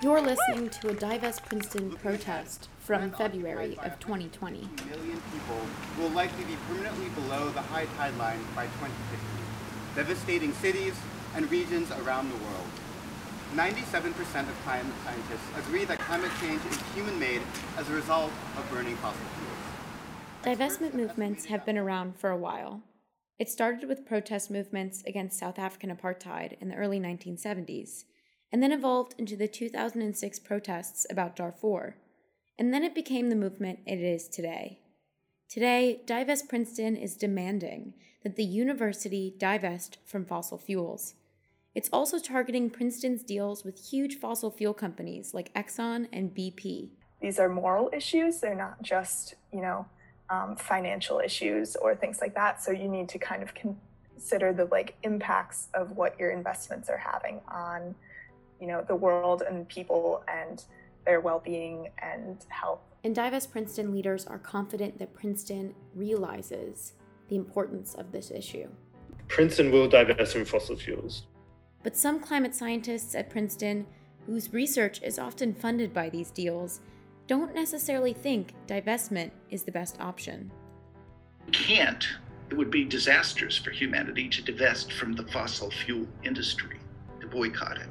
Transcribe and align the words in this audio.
You're 0.00 0.20
listening 0.20 0.70
to 0.70 0.90
a 0.90 0.94
Divest 0.94 1.44
Princeton 1.44 1.90
protest 1.90 2.68
from 2.78 3.10
February 3.10 3.76
of 3.82 3.98
2020. 3.98 4.68
million 4.88 5.20
people 5.32 5.60
will 5.98 6.10
likely 6.10 6.44
be 6.44 6.54
permanently 6.68 7.08
below 7.20 7.48
the 7.48 7.62
high 7.62 7.86
tide 7.96 8.16
line 8.16 8.38
by 8.54 8.66
2050, 8.66 9.26
devastating 9.96 10.52
cities 10.52 10.94
and 11.34 11.50
regions 11.50 11.90
around 11.90 12.30
the 12.30 12.36
world. 12.36 12.68
97% 13.56 14.48
of 14.48 14.62
climate 14.62 14.94
scientists 15.04 15.66
agree 15.66 15.84
that 15.86 15.98
climate 15.98 16.30
change 16.40 16.64
is 16.70 16.80
human-made 16.94 17.42
as 17.76 17.88
a 17.90 17.92
result 17.92 18.30
of 18.56 18.70
burning 18.70 18.94
fossil 18.96 19.20
fuels. 19.34 20.58
Divestment 20.58 20.94
movements 20.94 21.46
have 21.46 21.66
been 21.66 21.76
around 21.76 22.16
for 22.16 22.30
a 22.30 22.36
while. 22.36 22.82
It 23.40 23.48
started 23.48 23.88
with 23.88 24.06
protest 24.06 24.48
movements 24.48 25.02
against 25.08 25.40
South 25.40 25.58
African 25.58 25.90
apartheid 25.90 26.56
in 26.60 26.68
the 26.68 26.76
early 26.76 27.00
1970s, 27.00 28.04
and 28.52 28.62
then 28.62 28.72
evolved 28.72 29.14
into 29.18 29.36
the 29.36 29.48
2006 29.48 30.38
protests 30.40 31.06
about 31.10 31.36
Darfur, 31.36 31.96
and 32.58 32.72
then 32.72 32.82
it 32.82 32.94
became 32.94 33.28
the 33.28 33.36
movement 33.36 33.80
it 33.86 34.00
is 34.00 34.28
today. 34.28 34.80
Today, 35.48 36.02
Divest 36.06 36.48
Princeton 36.48 36.96
is 36.96 37.16
demanding 37.16 37.94
that 38.22 38.36
the 38.36 38.44
university 38.44 39.34
divest 39.38 39.98
from 40.04 40.24
fossil 40.24 40.58
fuels. 40.58 41.14
It's 41.74 41.88
also 41.92 42.18
targeting 42.18 42.70
Princeton's 42.70 43.22
deals 43.22 43.64
with 43.64 43.90
huge 43.90 44.16
fossil 44.16 44.50
fuel 44.50 44.74
companies 44.74 45.32
like 45.32 45.54
Exxon 45.54 46.08
and 46.12 46.34
BP. 46.34 46.90
These 47.22 47.38
are 47.38 47.48
moral 47.48 47.90
issues. 47.92 48.40
They're 48.40 48.54
not 48.54 48.82
just, 48.82 49.34
you 49.52 49.60
know, 49.60 49.86
um, 50.30 50.56
financial 50.56 51.20
issues 51.20 51.76
or 51.76 51.94
things 51.94 52.20
like 52.20 52.34
that. 52.34 52.62
So 52.62 52.72
you 52.72 52.88
need 52.88 53.08
to 53.10 53.18
kind 53.18 53.42
of 53.42 53.52
consider 53.54 54.52
the 54.52 54.66
like 54.66 54.96
impacts 55.02 55.68
of 55.74 55.92
what 55.92 56.18
your 56.18 56.30
investments 56.30 56.88
are 56.88 56.98
having 56.98 57.40
on, 57.48 57.94
you 58.60 58.66
know, 58.66 58.84
the 58.86 58.96
world 58.96 59.42
and 59.42 59.68
people 59.68 60.22
and 60.28 60.64
their 61.04 61.20
well-being 61.20 61.90
and 62.02 62.44
health. 62.48 62.80
And 63.04 63.14
Divest 63.14 63.50
Princeton 63.50 63.92
leaders 63.92 64.26
are 64.26 64.38
confident 64.38 64.98
that 64.98 65.14
Princeton 65.14 65.74
realizes 65.94 66.92
the 67.28 67.36
importance 67.36 67.94
of 67.94 68.12
this 68.12 68.30
issue. 68.30 68.68
Princeton 69.28 69.70
will 69.70 69.88
divest 69.88 70.32
from 70.32 70.44
fossil 70.44 70.76
fuels. 70.76 71.26
But 71.82 71.96
some 71.96 72.18
climate 72.20 72.54
scientists 72.54 73.14
at 73.14 73.30
Princeton, 73.30 73.86
whose 74.26 74.52
research 74.52 75.00
is 75.02 75.18
often 75.18 75.54
funded 75.54 75.94
by 75.94 76.10
these 76.10 76.30
deals, 76.30 76.80
don't 77.26 77.54
necessarily 77.54 78.12
think 78.12 78.54
divestment 78.66 79.30
is 79.50 79.62
the 79.62 79.72
best 79.72 80.00
option. 80.00 80.50
can't, 81.52 82.06
it 82.50 82.54
would 82.56 82.70
be 82.70 82.84
disastrous 82.84 83.56
for 83.56 83.70
humanity 83.70 84.28
to 84.28 84.42
divest 84.42 84.92
from 84.92 85.12
the 85.12 85.24
fossil 85.24 85.70
fuel 85.70 86.06
industry, 86.24 86.78
to 87.20 87.26
boycott 87.26 87.76
it. 87.78 87.88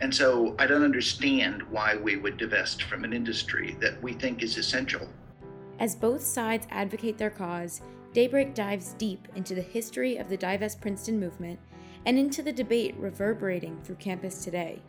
And 0.00 0.14
so 0.14 0.54
I 0.58 0.66
don't 0.66 0.84
understand 0.84 1.62
why 1.64 1.96
we 1.96 2.16
would 2.16 2.36
divest 2.36 2.84
from 2.84 3.04
an 3.04 3.12
industry 3.12 3.76
that 3.80 4.02
we 4.02 4.12
think 4.14 4.42
is 4.42 4.56
essential. 4.56 5.08
As 5.78 5.94
both 5.94 6.22
sides 6.22 6.66
advocate 6.70 7.18
their 7.18 7.30
cause, 7.30 7.80
Daybreak 8.12 8.54
dives 8.54 8.94
deep 8.98 9.28
into 9.36 9.54
the 9.54 9.62
history 9.62 10.16
of 10.16 10.28
the 10.28 10.36
Divest 10.36 10.80
Princeton 10.80 11.20
movement 11.20 11.60
and 12.06 12.18
into 12.18 12.42
the 12.42 12.52
debate 12.52 12.96
reverberating 12.96 13.80
through 13.82 13.96
campus 13.96 14.42
today. 14.42 14.82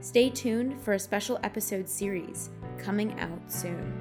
Stay 0.00 0.30
tuned 0.30 0.80
for 0.82 0.94
a 0.94 0.98
special 0.98 1.38
episode 1.42 1.88
series 1.88 2.50
coming 2.78 3.18
out 3.20 3.40
soon. 3.46 3.92